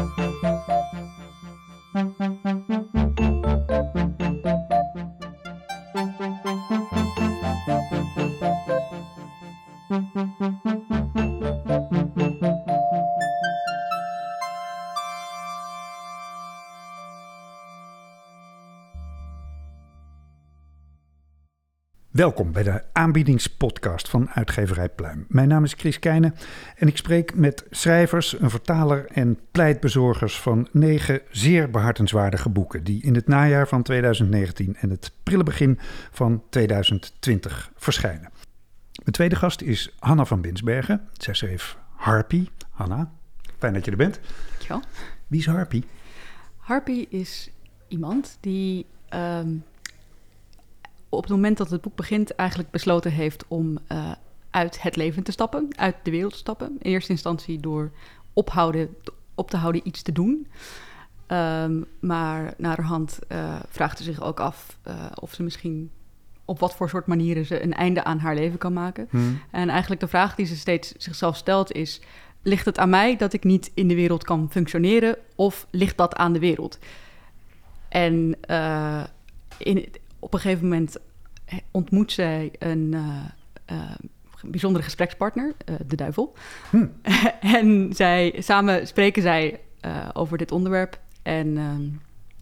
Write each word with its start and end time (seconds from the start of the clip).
Thank 0.00 0.18
you. 0.18 0.39
Welkom 22.20 22.52
bij 22.52 22.62
de 22.62 22.82
aanbiedingspodcast 22.92 24.08
van 24.08 24.30
uitgeverij 24.30 24.88
Pluim. 24.88 25.24
Mijn 25.28 25.48
naam 25.48 25.64
is 25.64 25.72
Chris 25.72 25.98
Keijnen 25.98 26.34
en 26.76 26.88
ik 26.88 26.96
spreek 26.96 27.34
met 27.34 27.64
schrijvers, 27.70 28.40
een 28.40 28.50
vertaler 28.50 29.06
en 29.06 29.38
pleitbezorgers 29.50 30.40
van 30.40 30.68
negen 30.72 31.20
zeer 31.30 31.70
behartenswaardige 31.70 32.48
boeken 32.48 32.84
die 32.84 33.02
in 33.02 33.14
het 33.14 33.26
najaar 33.26 33.68
van 33.68 33.82
2019 33.82 34.76
en 34.76 34.90
het 34.90 35.12
prille 35.22 35.42
begin 35.42 35.78
van 36.10 36.42
2020 36.50 37.72
verschijnen. 37.76 38.30
Mijn 38.92 39.12
tweede 39.12 39.36
gast 39.36 39.60
is 39.60 39.94
Hanna 39.98 40.24
van 40.24 40.40
Binsbergen. 40.40 41.08
Zij 41.12 41.34
schreef 41.34 41.76
Harpy. 41.96 42.48
Hanna, 42.70 43.12
fijn 43.58 43.72
dat 43.72 43.84
je 43.84 43.90
er 43.90 43.96
bent. 43.96 44.20
Dankjewel. 44.48 44.82
Wie 45.26 45.40
is 45.40 45.46
Harpy? 45.46 45.82
Harpy 46.56 47.06
is 47.08 47.50
iemand 47.88 48.36
die 48.40 48.86
ehm, 49.08 49.48
op 51.10 51.22
het 51.22 51.30
moment 51.30 51.56
dat 51.56 51.70
het 51.70 51.80
boek 51.80 51.96
begint 51.96 52.34
eigenlijk 52.34 52.70
besloten 52.70 53.12
heeft 53.12 53.44
om 53.48 53.78
uh, 53.92 54.10
uit 54.50 54.82
het 54.82 54.96
leven 54.96 55.22
te 55.22 55.32
stappen, 55.32 55.68
uit 55.76 55.96
de 56.02 56.10
wereld 56.10 56.32
te 56.32 56.38
stappen. 56.38 56.76
In 56.78 56.90
eerste 56.90 57.12
instantie 57.12 57.60
door 57.60 57.90
ophouden, 58.32 58.96
op 59.34 59.50
te 59.50 59.56
houden 59.56 59.86
iets 59.86 60.02
te 60.02 60.12
doen. 60.12 60.46
Um, 61.26 61.86
maar 62.00 62.54
naderhand 62.56 63.18
uh, 63.28 63.56
vraagt 63.68 63.98
ze 63.98 64.04
zich 64.04 64.22
ook 64.22 64.40
af 64.40 64.78
uh, 64.88 64.94
of 65.14 65.34
ze 65.34 65.42
misschien 65.42 65.90
op 66.44 66.58
wat 66.58 66.74
voor 66.74 66.88
soort 66.88 67.06
manieren 67.06 67.46
ze 67.46 67.62
een 67.62 67.74
einde 67.74 68.04
aan 68.04 68.18
haar 68.18 68.34
leven 68.34 68.58
kan 68.58 68.72
maken. 68.72 69.06
Hmm. 69.10 69.40
En 69.50 69.68
eigenlijk 69.68 70.00
de 70.00 70.08
vraag 70.08 70.34
die 70.34 70.46
ze 70.46 70.56
steeds 70.56 70.92
zichzelf 70.92 71.36
stelt 71.36 71.72
is: 71.72 72.00
ligt 72.42 72.64
het 72.64 72.78
aan 72.78 72.90
mij 72.90 73.16
dat 73.16 73.32
ik 73.32 73.44
niet 73.44 73.70
in 73.74 73.88
de 73.88 73.94
wereld 73.94 74.24
kan 74.24 74.48
functioneren, 74.50 75.16
of 75.34 75.66
ligt 75.70 75.96
dat 75.96 76.14
aan 76.14 76.32
de 76.32 76.38
wereld? 76.38 76.78
En 77.88 78.36
uh, 78.50 79.04
in, 79.58 79.88
op 80.20 80.34
een 80.34 80.40
gegeven 80.40 80.68
moment 80.68 80.96
ontmoet 81.70 82.12
zij 82.12 82.52
een 82.58 82.92
uh, 82.92 83.24
uh, 83.72 83.90
bijzondere 84.42 84.84
gesprekspartner, 84.84 85.54
uh, 85.64 85.74
de 85.86 85.96
duivel. 85.96 86.36
Hm. 86.70 86.86
en 87.58 87.92
zij, 87.94 88.36
samen 88.38 88.86
spreken 88.86 89.22
zij 89.22 89.60
over 90.12 90.38
dit 90.38 90.52
onderwerp 90.52 91.00
en 91.22 91.56
ehm, 91.58 91.82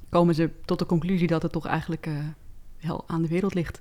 komen 0.08 0.34
ze 0.34 0.50
tot 0.64 0.78
de 0.78 0.86
conclusie 0.86 1.26
dat 1.26 1.42
het 1.42 1.52
toch 1.52 1.66
eigenlijk 1.66 2.08
wel 2.80 3.04
aan 3.06 3.22
de 3.22 3.28
wereld 3.28 3.54
ligt. 3.54 3.80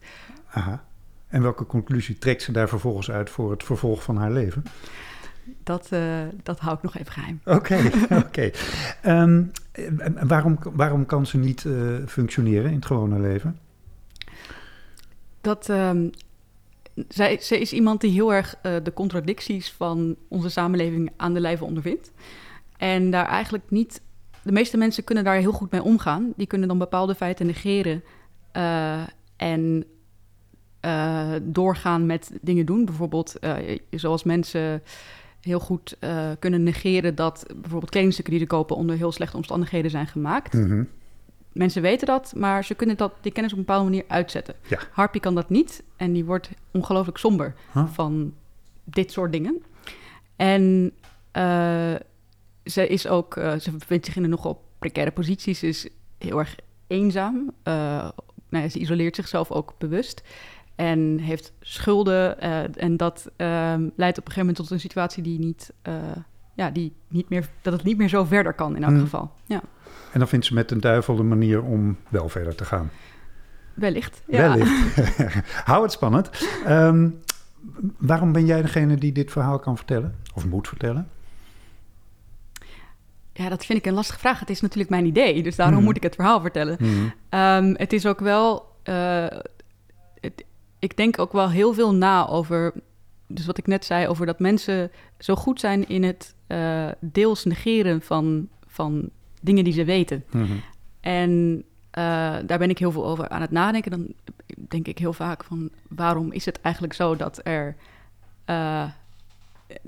Aha. 0.50 0.84
En 1.28 1.42
welke 1.42 1.66
conclusie 1.66 2.18
trekt 2.18 2.42
ze 2.42 2.52
daar 2.52 2.70
vervolgens 2.70 3.12
uit 3.12 3.30
voor 3.30 3.52
het 3.52 3.64
vervolg 3.64 4.04
van 4.04 4.18
haar 4.18 4.32
leven? 4.32 4.64
Dat, 5.64 5.90
uh, 5.94 6.22
dat 6.44 6.60
hou 6.60 6.76
ik 6.76 6.84
nog 6.84 6.98
even 6.98 7.12
geheim. 7.12 7.40
Oké, 7.46 7.78
oké. 8.04 8.16
Okay. 8.16 8.54
um, 9.06 9.52
waarom, 10.28 10.58
waarom 10.74 11.06
kan 11.06 11.26
ze 11.26 11.38
niet 11.38 11.64
uh, 11.64 11.96
functioneren 12.08 12.70
in 12.70 12.76
het 12.76 12.86
gewone 12.86 13.20
leven? 13.20 13.60
Dat 15.42 15.70
um, 15.70 16.10
zij, 17.08 17.38
zij 17.40 17.60
is 17.60 17.74
iemand 17.74 18.02
die 18.02 18.12
heel 18.12 18.34
erg 18.34 18.56
uh, 18.64 18.76
de 18.84 18.94
contradicties 18.94 19.72
van 19.72 20.16
onze 20.28 20.50
samenleving 20.50 21.12
aan 21.18 21.34
de 21.34 21.40
lijve 21.40 21.66
ondervindt. 21.66 22.12
En 22.78 23.12
daar 23.12 23.28
eigenlijk 23.28 23.64
niet. 23.70 24.02
De 24.44 24.52
meeste 24.52 24.78
mensen 24.78 25.04
kunnen 25.04 25.24
daar 25.24 25.36
heel 25.36 25.52
goed 25.52 25.72
mee 25.72 25.84
omgaan. 25.84 26.34
Die 26.36 26.48
kunnen 26.48 26.68
dan 26.68 26.78
bepaalde 26.78 27.16
feiten 27.16 27.46
negeren 27.46 28.04
uh, 28.54 29.02
en 29.36 29.86
uh, 30.86 31.32
doorgaan 31.42 32.06
met 32.06 32.32
dingen 32.42 32.66
doen. 32.66 32.86
Bijvoorbeeld, 32.86 33.36
zoals 33.90 34.24
mensen 34.24 34.84
heel 35.42 35.60
goed 35.60 35.98
kunnen 36.40 36.64
negeren 36.64 37.16
dat 37.16 37.46
bijvoorbeeld 37.56 37.92
kledingstukken 37.92 38.34
die 38.34 38.42
ze 38.44 38.50
kopen 38.50 38.76
onder 38.76 38.96
heel 38.96 39.12
slechte 39.12 39.38
omstandigheden 39.38 39.92
zijn 39.92 40.08
gemaakt. 40.08 40.54
Mm. 40.54 40.88
Mensen 41.58 41.82
weten 41.82 42.08
dat, 42.08 42.34
maar 42.36 42.64
ze 42.64 42.76
kunnen 42.76 42.98
dat, 42.98 43.14
die 43.22 43.32
kennis 43.32 43.52
op 43.52 43.58
een 43.58 43.66
bepaalde 43.66 43.90
manier 43.90 44.06
uitzetten. 44.08 44.56
Ja. 44.68 44.80
Harpy 44.92 45.20
kan 45.20 45.36
dat 45.36 45.50
niet 45.50 45.84
en 45.96 46.14
die 46.14 46.26
wordt 46.26 46.50
ongelooflijk 46.72 47.18
somber 47.18 47.56
huh? 47.74 47.88
van 47.88 48.34
dit 48.84 49.12
soort 49.12 49.32
dingen. 49.32 49.64
En 50.36 50.92
uh, 51.34 51.96
ze 52.64 52.88
is 52.88 53.08
ook, 53.08 53.36
uh, 53.36 53.56
ze 53.56 53.72
bevindt 53.72 54.06
zich 54.06 54.16
in 54.16 54.24
een 54.24 54.30
nogal 54.30 54.64
precaire 54.80 55.12
positie. 55.12 55.54
Ze 55.54 55.68
is 55.68 55.88
heel 56.18 56.40
erg 56.40 56.56
eenzaam. 56.88 57.36
Uh, 57.64 57.74
nou 58.50 58.64
ja, 58.64 58.70
ze 58.70 58.80
isoleert 58.80 59.16
zichzelf 59.16 59.52
ook 59.52 59.74
bewust. 59.78 60.22
En 60.76 61.20
heeft 61.20 61.54
schulden. 61.62 62.40
en 62.76 62.98
dat 62.98 63.32
ehm, 63.36 63.90
leidt 63.96 64.18
op 64.18 64.26
een 64.26 64.32
gegeven 64.32 64.40
moment 64.40 64.56
tot 64.56 64.72
een 64.72 64.80
situatie 64.80 65.24
die 65.24 65.40
niet, 65.40 65.74
ja, 66.58 66.70
die 66.70 66.94
niet 67.08 67.30
meer, 67.30 67.50
dat 67.62 67.74
het 67.74 67.84
niet 67.84 67.98
meer 67.98 68.10
zo 68.10 68.24
verder 68.24 68.54
kan 68.54 68.76
in 68.76 68.84
elk 68.84 68.92
hmm. 68.92 69.02
geval. 69.02 69.32
Ja. 69.46 69.62
En 70.12 70.20
dan 70.20 70.28
vindt 70.28 70.46
ze 70.46 70.54
met 70.54 70.72
een 70.72 70.80
duivel 70.80 71.20
een 71.20 71.28
manier 71.28 71.64
om 71.64 71.98
wel 72.10 72.30
verder 72.30 72.56
te 72.56 72.66
gaan. 72.66 72.92
Wellicht, 73.74 74.22
ja. 74.28 74.38
Wellicht. 74.38 74.98
Hou 75.70 75.84
het 75.84 75.92
spannend. 75.92 76.30
Um, 76.68 77.20
waarom 77.98 78.32
ben 78.32 78.46
jij 78.46 78.62
degene 78.62 78.96
die 78.96 79.12
dit 79.12 79.32
verhaal 79.32 79.60
kan 79.60 79.78
vertellen? 79.78 80.16
Of 80.34 80.46
moet 80.46 80.68
vertellen? 80.68 81.10
Ja, 83.34 83.50
dat 83.50 83.66
vind 83.66 83.80
ik 83.80 83.86
een 83.86 83.94
lastige 83.94 84.20
vraag. 84.20 84.40
Het 84.40 84.50
is 84.50 84.62
natuurlijk 84.62 84.90
mijn 84.90 85.06
idee, 85.06 85.44
dus 85.44 85.56
daarom 85.56 85.78
mm. 85.78 85.84
moet 85.84 85.96
ik 85.98 86.04
het 86.04 86.16
verhaal 86.16 86.42
vertellen. 86.42 86.78
Mm. 86.80 87.14
Um, 87.30 87.76
het 87.78 87.94
is 87.94 88.06
ook 88.06 88.20
wel... 88.20 88.76
Uh, 88.84 89.26
het, 90.20 90.44
ik 90.80 90.98
denk 90.98 91.20
ook 91.20 91.32
wel 91.32 91.50
heel 91.50 91.74
veel 91.74 91.94
na 91.94 92.28
over... 92.28 92.74
Dus 93.28 93.46
wat 93.46 93.58
ik 93.58 93.68
net 93.68 93.86
zei, 93.86 94.08
over 94.08 94.26
dat 94.26 94.40
mensen 94.40 94.92
zo 95.20 95.36
goed 95.36 95.60
zijn 95.60 95.88
in 95.88 96.04
het 96.04 96.36
uh, 96.48 96.88
deels 97.00 97.46
negeren 97.46 98.02
van, 98.02 98.48
van 98.68 99.10
dingen 99.42 99.64
die 99.64 99.74
ze 99.74 99.84
weten. 99.84 100.24
Mm 100.32 100.46
-hmm. 100.46 100.62
En 101.00 101.64
uh, 101.98 102.36
daar 102.46 102.58
ben 102.58 102.70
ik 102.70 102.78
heel 102.78 102.92
veel 102.92 103.06
over 103.06 103.30
aan 103.30 103.42
het 103.42 103.52
nadenken. 103.52 103.92
Dan 103.92 104.08
denk 104.68 104.88
ik 104.88 104.98
heel 104.98 105.14
vaak 105.14 105.44
van 105.44 105.70
waarom 105.88 106.32
is 106.32 106.46
het 106.46 106.62
eigenlijk 106.62 106.94
zo 106.94 107.16
dat 107.16 107.40
er, 107.44 107.76
uh, 108.46 108.84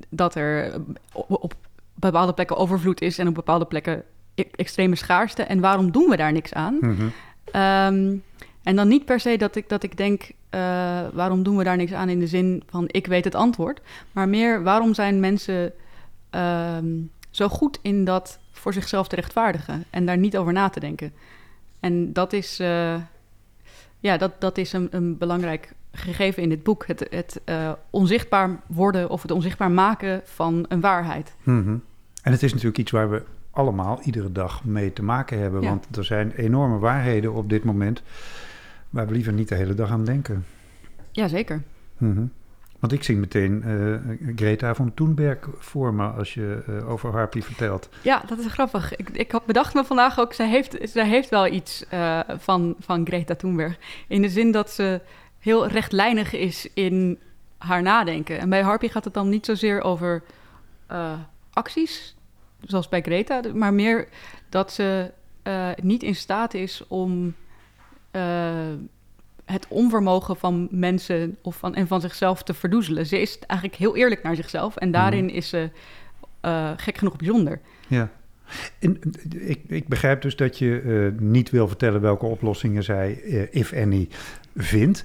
dat 0.09 0.35
er 0.35 0.81
op, 1.13 1.44
op, 1.44 1.53
bepaalde 1.94 2.33
plekken 2.33 2.57
overvloed 2.57 3.01
is 3.01 3.17
en 3.17 3.28
op 3.28 3.33
bepaalde 3.33 3.66
plekken 3.66 4.03
e 4.35 4.44
extreme 4.55 4.95
schaarste. 4.95 5.44
En 5.44 5.59
waarom 5.59 5.91
doen 5.91 6.09
we 6.09 6.17
daar 6.17 6.31
niks 6.31 6.53
aan? 6.53 6.78
Mm 6.81 6.95
-hmm. 6.95 7.11
um, 7.61 8.23
en 8.64 8.75
dan 8.75 8.88
niet 8.88 9.06
per 9.06 9.20
se 9.20 9.38
dat 9.38 9.56
ik, 9.56 9.70
dat 9.70 9.84
ik 9.84 9.97
denk, 9.97 10.22
uh, 10.24 10.59
waarom 11.14 11.44
doen 11.44 11.58
we 11.58 11.64
daar 11.64 11.78
niks 11.78 11.94
aan 11.94 12.09
in 12.09 12.20
de 12.20 12.28
zin 12.28 12.64
van 12.70 12.84
ik 12.88 13.08
weet 13.08 13.24
het 13.24 13.36
antwoord. 13.36 13.81
Maar 14.12 14.30
meer 14.30 14.64
waarom 14.64 14.94
zijn 14.94 15.20
mensen 15.20 15.74
um, 16.31 17.12
zo 17.30 17.47
goed 17.47 17.80
in 17.81 18.06
dat 18.06 18.40
voor 18.52 18.74
zichzelf 18.74 19.08
te 19.08 19.16
rechtvaardigen 19.16 19.84
en 19.90 20.06
daar 20.06 20.18
niet 20.18 20.38
over 20.38 20.53
na 20.53 20.70
te 20.70 20.80
denken. 20.80 21.14
En 21.80 22.14
dat 22.14 22.34
is, 22.34 22.59
uh, 22.59 22.96
ja, 24.00 24.18
dat, 24.18 24.31
dat 24.42 24.58
is 24.58 24.74
een, 24.74 24.88
een 24.91 25.18
belangrijk 25.18 25.74
gegeven 25.91 26.44
in 26.44 26.50
dit 26.50 26.64
boek. 26.64 26.88
Het, 26.88 27.08
het 27.09 27.41
uh, 27.46 27.72
onzichtbaar 27.90 28.59
worden 28.68 29.09
of 29.09 29.22
het 29.22 29.31
onzichtbaar 29.31 29.72
maken 29.72 30.22
van 30.24 30.66
een 30.68 30.81
waarheid. 30.81 31.36
Mm 31.44 31.64
-hmm. 31.64 31.81
En 32.24 32.31
het 32.31 32.44
is 32.44 32.52
natuurlijk 32.52 32.78
iets 32.78 32.91
waar 32.91 33.09
we 33.09 33.24
allemaal 33.52 34.00
iedere 34.03 34.31
dag 34.31 34.64
mee 34.64 34.94
te 34.94 35.03
maken 35.03 35.40
hebben. 35.40 35.62
Ja. 35.62 35.70
Want 35.70 35.97
er 35.97 36.06
zijn 36.06 36.31
enorme 36.31 36.78
waarheden 36.78 37.34
op 37.34 37.50
dit 37.50 37.64
moment 37.64 38.02
waar 38.89 39.07
we 39.07 39.13
liever 39.13 39.33
niet 39.33 39.47
de 39.47 39.55
hele 39.55 39.73
dag 39.73 39.89
aan 39.89 40.05
denken. 40.05 40.45
Jazeker. 41.11 41.63
Mm 41.97 42.16
-hmm. 42.16 42.31
Want 42.79 42.94
ik 42.94 43.03
zie 43.03 43.17
meteen 43.17 43.63
uh, 43.66 44.33
Greta 44.35 44.75
van 44.75 44.94
Thunberg 44.94 45.50
voor 45.57 45.93
me 45.93 46.08
als 46.08 46.34
je 46.34 46.64
uh, 46.69 46.90
over 46.90 47.11
Harpy 47.11 47.41
vertelt. 47.41 47.90
Ja, 48.02 48.23
dat 48.28 48.40
is 48.40 48.46
grappig. 48.46 48.96
Ik, 48.96 49.09
ik 49.09 49.31
had 49.31 49.46
bedacht 49.46 49.73
me 49.73 49.84
vandaag 49.84 50.19
ook, 50.19 50.34
zij 50.34 50.49
heeft, 50.49 50.78
zij 50.84 51.08
heeft 51.08 51.29
wel 51.29 51.47
iets 51.47 51.85
uh, 51.93 52.19
van, 52.28 52.75
van 52.79 53.05
Greta 53.05 53.35
Thunberg. 53.35 53.78
In 54.08 54.22
de 54.22 54.29
zin 54.29 54.52
dat 54.52 54.72
ze 54.72 55.02
heel 55.40 55.67
rechtlijnig 55.67 56.34
is 56.34 56.69
in 56.73 57.19
haar 57.58 57.81
nadenken. 57.81 58.40
En 58.40 58.49
bij 58.49 58.61
Harpy 58.61 58.87
gaat 58.87 59.03
het 59.03 59.14
dan 59.14 59.29
niet 59.29 59.46
zozeer 59.46 59.81
over 59.81 60.23
acties, 61.53 62.16
zoals 62.61 62.90
bij 62.90 63.02
Greta, 63.02 63.41
maar 63.53 63.73
meer 63.73 64.08
dat 64.49 64.72
ze 64.72 65.11
niet 65.81 66.03
in 66.03 66.16
staat 66.16 66.53
is 66.53 66.84
om 66.87 67.35
het 69.51 69.66
onvermogen 69.69 70.35
van 70.35 70.67
mensen 70.72 71.37
of 71.41 71.55
van, 71.55 71.75
en 71.75 71.87
van 71.87 72.01
zichzelf 72.01 72.43
te 72.43 72.53
verdoezelen. 72.53 73.05
Ze 73.05 73.22
is 73.22 73.40
eigenlijk 73.40 73.79
heel 73.79 73.96
eerlijk 73.96 74.23
naar 74.23 74.35
zichzelf 74.35 74.75
en 74.75 74.91
daarin 74.91 75.23
mm. 75.23 75.29
is 75.29 75.49
ze 75.49 75.69
uh, 76.46 76.72
gek 76.78 76.97
genoeg 76.97 77.16
bijzonder. 77.16 77.59
Ja. 77.87 78.09
En, 78.79 78.99
ik, 79.29 79.61
ik, 79.67 79.87
begrijp 79.87 80.22
dus 80.22 80.35
dat 80.35 80.57
je 80.57 80.81
uh, 80.81 81.19
niet 81.19 81.49
wil 81.49 81.67
vertellen 81.67 82.01
welke 82.01 82.25
oplossingen 82.25 82.84
zij, 82.84 83.22
uh, 83.23 83.47
if 83.51 83.73
any, 83.73 84.07
vindt. 84.55 85.03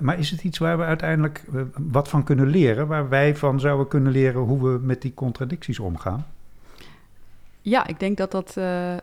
maar 0.00 0.18
is 0.18 0.30
het 0.30 0.44
iets 0.44 0.58
waar 0.58 0.78
we 0.78 0.84
uiteindelijk 0.84 1.44
wat 1.78 2.08
van 2.08 2.24
kunnen 2.24 2.46
leren? 2.46 2.86
Waar 2.86 3.08
wij 3.08 3.36
van 3.36 3.60
zouden 3.60 3.88
kunnen 3.88 4.12
leren 4.12 4.40
hoe 4.40 4.62
we 4.62 4.78
met 4.82 5.02
die 5.02 5.14
contradicties 5.14 5.78
omgaan? 5.78 6.26
ja, 7.62 7.86
ik 7.86 8.00
denk 8.00 8.16
dat 8.16 8.30
dat. 8.30 8.56
eh, 8.56 8.96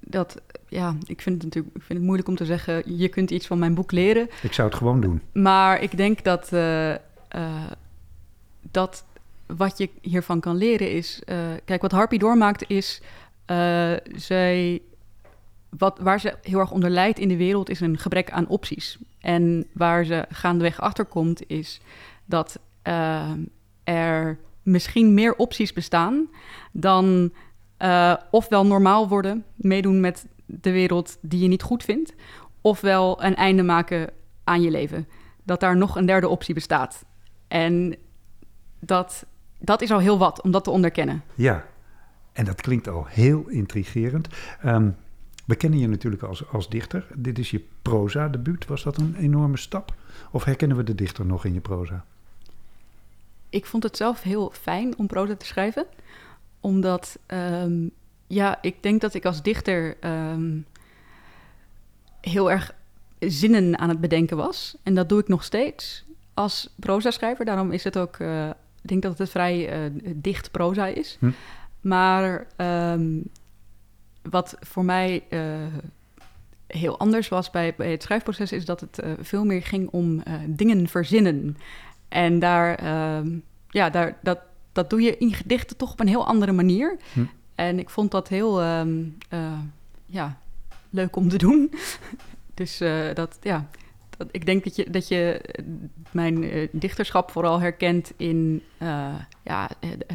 dat 0.00 0.40
ja, 0.70 0.96
ik 1.06 1.20
vind 1.20 1.34
het 1.36 1.44
natuurlijk 1.44 1.76
ik 1.76 1.82
vind 1.82 1.98
het 1.98 2.06
moeilijk 2.06 2.28
om 2.28 2.36
te 2.36 2.44
zeggen. 2.44 2.96
Je 2.98 3.08
kunt 3.08 3.30
iets 3.30 3.46
van 3.46 3.58
mijn 3.58 3.74
boek 3.74 3.92
leren. 3.92 4.28
Ik 4.42 4.52
zou 4.52 4.68
het 4.68 4.76
gewoon 4.76 5.00
doen. 5.00 5.20
Maar 5.32 5.82
ik 5.82 5.96
denk 5.96 6.24
dat, 6.24 6.52
eh, 6.52 6.94
eh, 6.94 7.00
dat 8.70 9.04
wat 9.46 9.78
je 9.78 9.90
hiervan 10.00 10.40
kan 10.40 10.56
leren 10.56 10.92
is... 10.92 11.22
eh, 11.24 11.36
kijk, 11.64 11.82
wat 11.82 11.92
Harpy 11.92 12.18
doormaakt 12.18 12.70
is... 12.70 13.00
zij, 14.14 14.82
wat, 15.68 15.98
waar 15.98 16.20
ze 16.20 16.34
heel 16.42 16.58
erg 16.58 16.70
onder 16.70 16.90
lijdt 16.90 17.18
in 17.18 17.28
de 17.28 17.36
wereld 17.36 17.68
is 17.68 17.80
een 17.80 17.98
gebrek 17.98 18.30
aan 18.30 18.48
opties. 18.48 18.98
En 19.20 19.66
waar 19.72 20.04
ze 20.04 20.26
gaandeweg 20.28 20.80
achter 20.80 21.04
komt 21.04 21.42
is 21.46 21.80
dat 22.24 22.58
er 23.84 24.38
misschien 24.62 25.14
meer 25.14 25.34
opties 25.34 25.72
bestaan... 25.72 26.28
dan 26.72 27.32
eh, 27.80 28.14
ofwel 28.30 28.66
normaal 28.66 29.08
worden, 29.08 29.44
meedoen 29.54 30.00
met 30.00 30.26
de 30.60 30.70
wereld 30.70 31.18
die 31.20 31.40
je 31.40 31.48
niet 31.48 31.62
goed 31.62 31.84
vindt... 31.84 32.14
ofwel 32.60 33.24
een 33.24 33.36
einde 33.36 33.62
maken 33.62 34.10
aan 34.44 34.62
je 34.62 34.70
leven 34.70 35.08
dat 35.42 35.60
daar 35.60 35.76
nog 35.76 35.96
een 35.96 36.06
derde 36.06 36.28
optie 36.28 36.54
bestaat. 36.54 37.04
En 37.48 37.96
dat, 38.80 39.26
dat 39.58 39.82
is 39.82 39.90
al 39.90 39.98
heel 39.98 40.18
wat 40.18 40.42
om 40.42 40.50
dat 40.50 40.64
te 40.64 40.70
onderkennen. 40.70 41.22
Ja, 41.34 41.64
en 42.32 42.44
dat 42.44 42.60
klinkt 42.60 42.88
al 42.88 43.06
heel 43.06 43.48
intrigerend. 43.48 44.28
Ehm, 44.62 44.90
we 45.46 45.56
kennen 45.56 45.78
je 45.78 45.88
natuurlijk 45.88 46.22
als, 46.22 46.48
als 46.48 46.68
dichter. 46.68 47.06
Dit 47.14 47.38
is 47.38 47.50
je 47.50 47.64
proza-debuut. 47.82 48.66
Was 48.66 48.82
dat 48.82 48.96
een 48.96 49.14
enorme 49.14 49.56
stap? 49.56 49.94
Of 50.30 50.44
herkennen 50.44 50.76
we 50.76 50.82
de 50.82 50.94
dichter 50.94 51.26
nog 51.26 51.44
in 51.44 51.54
je 51.54 51.60
proza? 51.60 52.04
Ik 53.48 53.66
vond 53.66 53.82
het 53.82 53.96
zelf 53.96 54.22
heel 54.22 54.50
fijn 54.50 54.98
om 54.98 55.06
proza 55.06 55.36
te 55.36 55.46
schrijven, 55.46 55.86
omdat 56.60 57.18
ehm, 57.26 57.88
ja, 58.30 58.58
ik 58.62 58.82
denk 58.82 59.00
dat 59.00 59.14
ik 59.14 59.24
als 59.24 59.42
dichter 59.42 59.96
ehm, 60.00 60.58
heel 62.20 62.50
erg 62.50 62.74
zinnen 63.18 63.78
aan 63.78 63.88
het 63.88 64.00
bedenken 64.00 64.36
was. 64.36 64.76
En 64.82 64.94
dat 64.94 65.08
doe 65.08 65.20
ik 65.20 65.28
nog 65.28 65.44
steeds 65.44 66.04
als 66.34 66.74
proza-schrijver. 66.76 67.44
Daarom 67.44 67.72
is 67.72 67.84
het 67.84 67.98
ook, 67.98 68.16
eh, 68.16 68.48
ik 68.82 68.88
denk 68.88 69.02
dat 69.02 69.18
het 69.18 69.30
vrij 69.30 69.68
eh, 69.68 69.90
dicht 70.14 70.50
proza 70.50 70.86
is. 70.86 71.16
Hm. 71.20 71.30
Maar 71.80 72.46
ehm, 72.56 73.20
wat 74.22 74.56
voor 74.60 74.84
mij 74.84 75.24
eh, 75.28 75.40
heel 76.66 76.98
anders 76.98 77.28
was 77.28 77.50
bij, 77.50 77.74
bij 77.76 77.90
het 77.90 78.02
schrijfproces, 78.02 78.52
is 78.52 78.64
dat 78.64 78.80
het 78.80 79.02
veel 79.20 79.44
meer 79.44 79.62
ging 79.62 79.88
om 79.90 80.22
dingen 80.46 80.88
verzinnen. 80.88 81.56
En 82.08 82.38
daar, 82.38 82.74
ehm, 82.74 83.38
ja, 83.68 83.90
daar, 83.90 84.18
dat, 84.22 84.38
dat 84.72 84.90
doe 84.90 85.00
je 85.00 85.18
in 85.18 85.32
gedichten 85.32 85.76
toch 85.76 85.92
op 85.92 86.00
een 86.00 86.08
heel 86.08 86.26
andere 86.26 86.52
manier. 86.52 86.96
Hm. 87.12 87.24
En 87.60 87.78
ik 87.78 87.90
vond 87.90 88.10
dat 88.10 88.28
heel 88.28 88.60
ehm, 88.60 88.98
eh, 89.28 89.58
ja, 90.06 90.38
leuk 90.90 91.16
om 91.16 91.28
te 91.28 91.38
doen. 91.38 91.72
dus 92.54 92.80
eh, 92.80 93.14
dat, 93.14 93.38
ja, 93.42 93.68
dat, 94.16 94.28
ik 94.30 94.46
denk 94.46 94.64
dat 94.64 94.76
je, 94.76 94.90
dat 94.90 95.08
je 95.08 95.40
eh, 95.40 95.64
mijn 96.10 96.68
dichterschap 96.72 97.30
vooral 97.30 97.60
herkent 97.60 98.12
in 98.16 98.62
ja, 99.42 99.70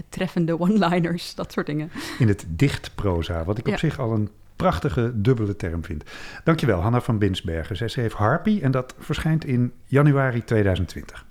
treffende 0.10 0.60
one-liners, 0.60 1.36
dat 1.36 1.52
soort 1.52 1.66
dingen. 1.66 1.92
In 2.20 2.28
het 2.28 2.46
dichtproza, 2.48 3.44
wat 3.44 3.58
ik 3.58 3.68
op 3.68 3.78
zich 3.78 4.00
al 4.00 4.14
een 4.14 4.30
prachtige 4.56 5.12
dubbele 5.22 5.56
term 5.56 5.84
vind. 5.84 6.04
Dankjewel, 6.44 6.80
Hanna 6.80 7.02
van 7.02 7.18
Binsbergen. 7.18 7.78
Zij 7.78 7.88
schreef 7.88 8.14
Harpy 8.14 8.60
en 8.62 8.72
dat 8.72 8.96
verschijnt 9.00 9.46
in 9.46 9.74
januari 9.86 10.44
2020. 10.44 11.26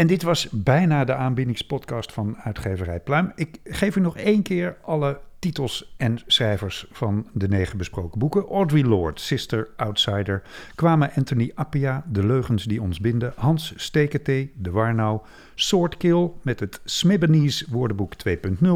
En 0.00 0.06
dit 0.06 0.22
was 0.22 0.48
bijna 0.50 1.04
de 1.04 1.14
aanbiedingspodcast 1.14 2.12
van 2.12 2.36
uitgeverij 2.36 3.00
Pluim. 3.00 3.32
Ik 3.34 3.60
geef 3.64 3.96
u 3.96 4.00
nog 4.00 4.16
één 4.16 4.42
keer 4.42 4.76
alle 4.82 5.20
titels 5.38 5.94
en 5.96 6.18
schrijvers 6.26 6.86
van 6.92 7.26
de 7.32 7.48
negen 7.48 7.78
besproken 7.78 8.18
boeken. 8.18 8.46
Audrey 8.46 8.82
Lorde, 8.82 9.20
Sister 9.20 9.68
Outsider, 9.76 10.42
Kwame 10.74 11.10
Anthony 11.14 11.52
Appia, 11.54 12.04
De 12.06 12.26
Leugens 12.26 12.64
die 12.64 12.82
ons 12.82 13.00
binden, 13.00 13.32
Hans 13.36 13.72
Steketee, 13.76 14.52
De 14.56 14.70
Warnau, 14.70 15.20
Swordkill 15.54 16.30
met 16.42 16.60
het 16.60 16.80
Smibbenese 16.84 17.66
woordenboek 17.70 18.12
2.0, 18.28 18.68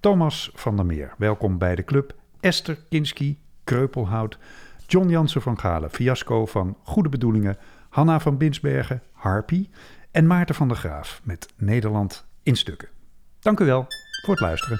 Thomas 0.00 0.50
van 0.54 0.76
der 0.76 0.86
Meer, 0.86 1.14
welkom 1.18 1.58
bij 1.58 1.74
de 1.74 1.84
club, 1.84 2.14
Esther 2.40 2.78
Kinski, 2.88 3.38
Kreupelhout, 3.64 4.38
John 4.90 5.08
Jansen 5.08 5.42
van 5.42 5.58
Galen, 5.58 5.90
Fiasco 5.90 6.46
van 6.46 6.76
Goede 6.82 7.08
Bedoelingen, 7.08 7.56
Hanna 7.88 8.20
van 8.20 8.36
Binsbergen, 8.36 9.02
Harpy 9.12 9.68
en 10.10 10.26
Maarten 10.26 10.54
van 10.54 10.68
der 10.68 10.76
Graaf 10.76 11.20
met 11.24 11.48
Nederland 11.56 12.26
in 12.42 12.56
stukken. 12.56 12.88
Dank 13.40 13.60
u 13.60 13.64
wel 13.64 13.86
voor 14.24 14.34
het 14.34 14.40
luisteren. 14.40 14.78